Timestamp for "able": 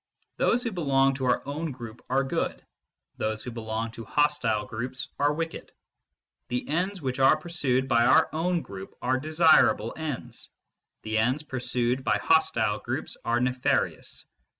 9.71-9.93